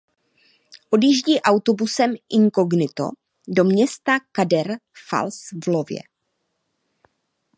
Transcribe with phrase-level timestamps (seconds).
[0.97, 3.05] Odjíždí autobusem inkognito
[3.47, 4.67] do města Cedar
[5.09, 6.01] Falls v Iowě.